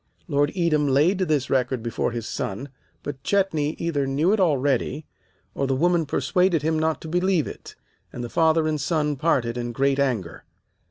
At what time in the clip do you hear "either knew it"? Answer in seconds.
3.77-4.39